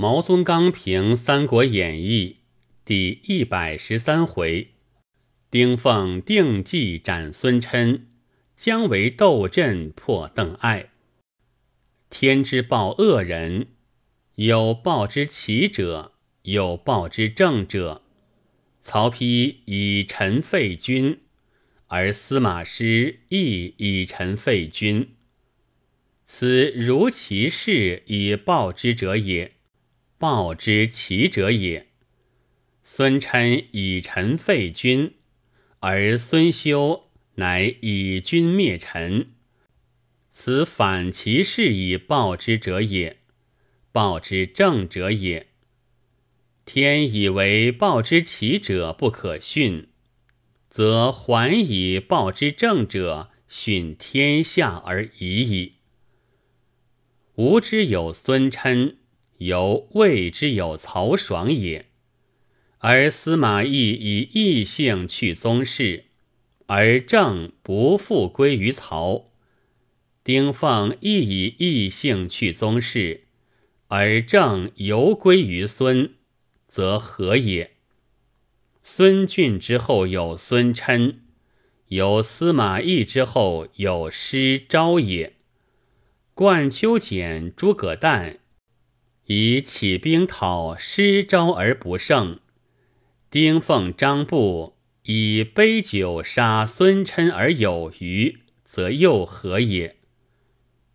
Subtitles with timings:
[0.00, 2.38] 毛宗刚评《三国演义》
[2.86, 4.68] 第一百十三回：
[5.50, 8.06] 丁奉定计斩孙琛，
[8.56, 10.88] 姜维斗阵破邓艾。
[12.08, 13.66] 天之报恶人，
[14.36, 16.12] 有报之奇者，
[16.44, 18.00] 有报之正者。
[18.80, 21.20] 曹丕以臣废君，
[21.88, 25.10] 而司马师亦以臣废君。
[26.24, 29.52] 此如其事以报之者也。
[30.20, 31.86] 报之奇者也。
[32.84, 35.14] 孙琛以臣废君，
[35.78, 39.30] 而孙休乃以君灭臣，
[40.34, 43.16] 此反其事以报之者也，
[43.92, 45.46] 报之正者也。
[46.66, 49.88] 天以为报之奇者不可训，
[50.68, 55.76] 则还以报之正者训天下而已矣。
[57.36, 58.99] 吾之有孙琛。
[59.40, 61.86] 由谓之有曹爽也，
[62.80, 66.04] 而司马懿以异姓去宗室，
[66.66, 69.30] 而正不复归于曹；
[70.22, 73.22] 丁奉亦以异姓去宗室，
[73.88, 76.12] 而正犹归于孙，
[76.68, 77.70] 则何也？
[78.84, 81.20] 孙峻之后有孙琛，
[81.88, 85.32] 有司马懿之后有施昭也。
[86.34, 88.39] 冠秋简、诸葛诞。
[89.32, 92.40] 以起兵讨失招而不胜，
[93.30, 99.98] 丁奉、张布以杯酒杀孙琛而有余，则又何也？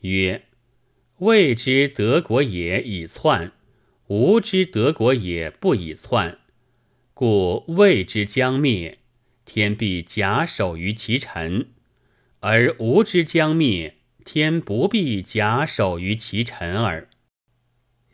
[0.00, 0.42] 曰：
[1.18, 3.52] 谓之德国也以篡，
[4.08, 6.40] 吾之德国也不以篡，
[7.14, 8.98] 故谓之将灭，
[9.44, 11.66] 天必假手于其臣；
[12.40, 17.08] 而吾之将灭，天不必假手于其臣耳。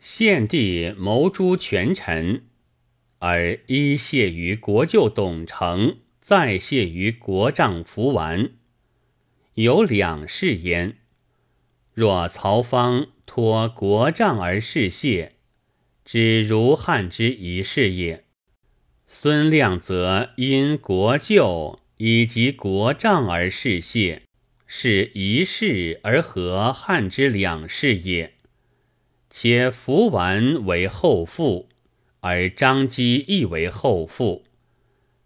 [0.05, 2.43] 献帝谋诛权臣，
[3.19, 8.51] 而一谢于国舅董承，再谢于国丈福完，
[9.53, 10.97] 有两事焉。
[11.93, 15.37] 若曹芳托国丈而事谢，
[16.03, 18.25] 只如汉之一事也。
[19.07, 24.23] 孙亮则因国舅以及国丈而事谢，
[24.67, 28.32] 是一事而合汉之两事也。
[29.35, 31.67] 且福完为后父，
[32.19, 34.43] 而张基亦为后父；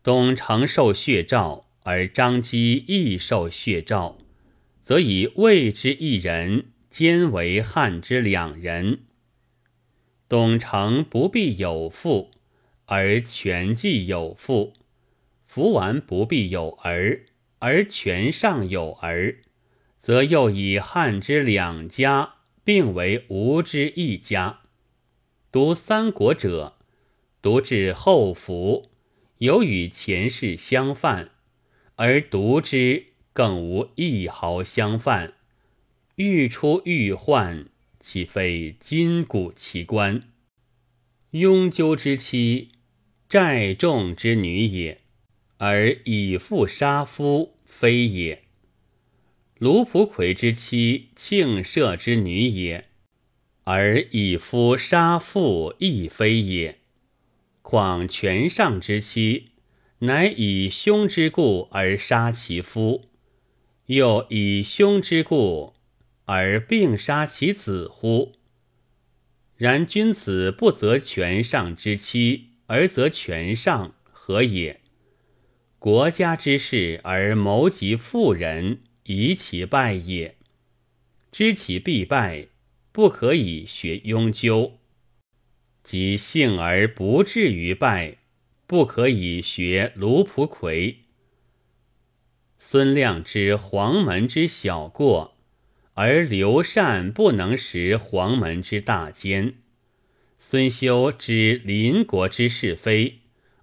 [0.02, 4.18] 董承受血诏，而张基亦受血诏，
[4.82, 9.00] 则以魏之一人兼为汉之两人。
[10.30, 12.32] 董承不必有父，
[12.86, 14.72] 而权继有父；
[15.46, 17.26] 福完不必有儿，
[17.60, 19.40] 而权上有儿，
[20.00, 22.36] 则又以汉之两家。
[22.68, 24.60] 并为吾之一家。
[25.54, 26.76] 读三国者，
[27.42, 28.90] 读至后福，
[29.38, 31.32] 有与前世相犯，
[31.96, 35.36] 而读之更无一毫相犯。
[36.16, 37.70] 欲出欲患，
[38.02, 40.24] 岂非今古奇观？
[41.32, 42.74] 庸纠之妻，
[43.30, 45.04] 寨众之女也，
[45.60, 48.47] 而以父杀夫，非也。
[49.60, 52.90] 卢蒲葵之妻，庆舍之女也，
[53.64, 56.78] 而以夫杀父，亦非也。
[57.64, 59.48] 况权上之妻，
[60.00, 63.06] 乃以兄之故而杀其夫，
[63.88, 65.74] 又以兄之故
[66.26, 68.34] 而并杀其子乎？
[69.56, 74.82] 然君子不择权上之妻，而择权上，何也？
[75.80, 78.82] 国家之事而谋及妇人。
[79.08, 80.36] 疑其败也，
[81.32, 82.48] 知其必败，
[82.92, 84.80] 不可以学庸纠；
[85.82, 88.18] 即幸而不至于败，
[88.66, 91.04] 不可以学卢蒲葵。
[92.60, 95.38] 孙亮之黄门之小过，
[95.94, 99.54] 而刘禅不能识黄门之大奸；
[100.38, 103.20] 孙休知邻国之是非，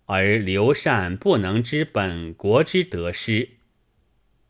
[0.06, 3.50] 而刘禅不能知本国之得失。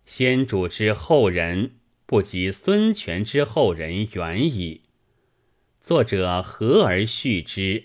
[0.06, 1.72] 先主之后人
[2.06, 4.82] 不及孙权之后人远矣。
[5.80, 7.84] 作者和而叙之，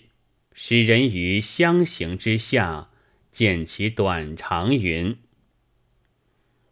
[0.54, 2.90] 使人于相形之下
[3.30, 5.16] 见其短长云。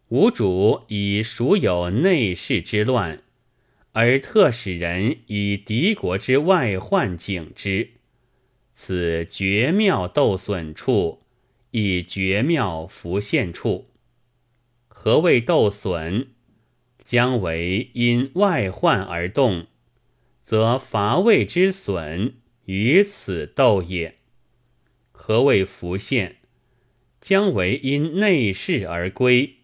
[0.09, 3.23] 吾主以孰有内侍之乱，
[3.93, 7.91] 而特使人以敌国之外患警之，
[8.75, 11.23] 此绝妙斗损处，
[11.73, 13.88] 以绝妙浮现处。
[15.09, 16.27] 何谓斗损？
[17.03, 19.67] 将为因外患而动，
[20.43, 22.35] 则伐魏之损
[22.67, 24.17] 于此斗也。
[25.11, 26.37] 何谓伏献？
[27.23, 29.61] 将为因内事而归，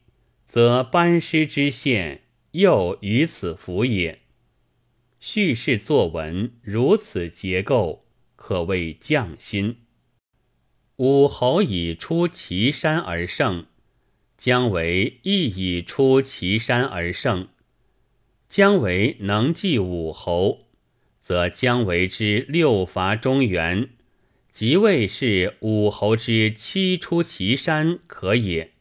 [0.46, 4.20] 则班师之献又于此伏也。
[5.20, 9.80] 叙事作文如此结构，可谓匠心。
[10.96, 13.66] 武侯以出祁山而胜，
[14.44, 17.48] 姜维亦以出祁山而胜。
[18.46, 20.66] 姜维能继武侯，
[21.22, 23.88] 则姜维之六伐中原，
[24.52, 28.72] 即谓是武侯之七出祁山可也。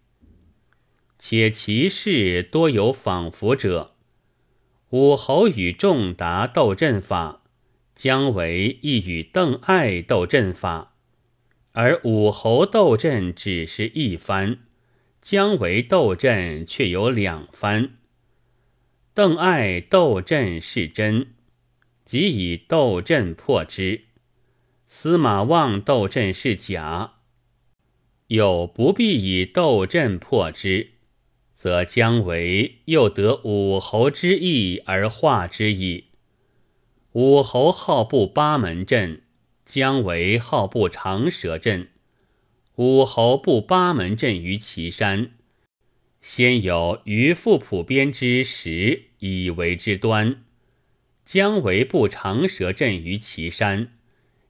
[1.18, 3.94] 且其事多有仿佛者，
[4.89, 7.42] 武侯与仲达斗阵法，
[7.95, 10.98] 姜维亦与邓艾斗阵法，
[11.71, 14.60] 而武侯斗阵只是一番，
[15.23, 17.91] 姜维斗阵却有两番。
[19.13, 21.27] 邓艾斗阵是真，
[22.03, 24.01] 即以斗阵破之；
[24.85, 27.13] 司马望斗阵是假，
[28.27, 30.89] 有不必以斗阵破之，
[31.55, 36.07] 则姜维又得武侯之意而化之矣。
[37.13, 39.21] 武侯好布八门阵，
[39.65, 41.92] 姜维好布长蛇阵。
[42.75, 45.31] 武侯布八门阵于岐山。
[46.21, 50.43] 先有渔父浦边之石以为之端，
[51.23, 53.89] 姜维布长蛇阵于岐山；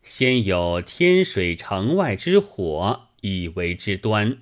[0.04, 4.38] 先有天水城外之火以为之端。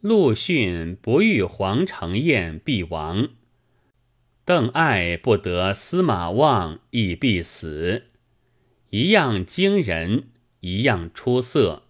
[0.00, 3.30] 陆逊不遇黄承彦必亡，
[4.44, 8.04] 邓艾不得司马望亦必死，
[8.90, 10.28] 一样惊人，
[10.60, 11.81] 一样出色。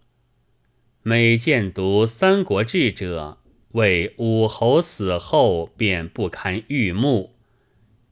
[1.04, 3.38] 每见读《三国志》者。
[3.72, 7.34] 为武侯死后便不堪玉目，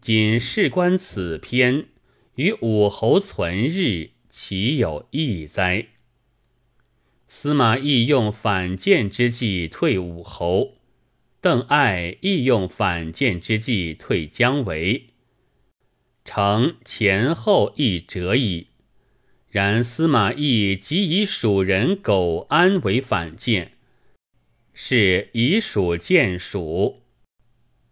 [0.01, 1.87] 仅事关此篇，
[2.35, 5.87] 与武侯存日，岂有异哉？
[7.29, 10.79] 司马懿用反间之计退武侯，
[11.41, 15.11] 邓艾亦用反间之计退姜维，
[16.25, 18.70] 成前后一折矣。
[19.51, 23.73] 然司马懿即以蜀人苟安为反间。
[24.73, 27.03] 是以蜀见蜀，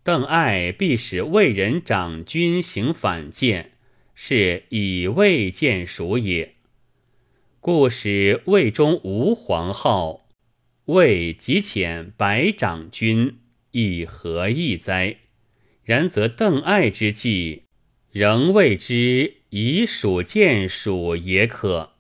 [0.05, 3.73] 邓艾必使魏人长君行反间，
[4.15, 6.55] 是以魏见蜀也。
[7.61, 10.29] 故使魏中无皇后，
[10.85, 13.39] 魏即遣白长君，
[13.73, 15.17] 亦何意哉？
[15.83, 17.65] 然则邓艾之计，
[18.13, 21.98] 仍谓之以蜀见蜀也可。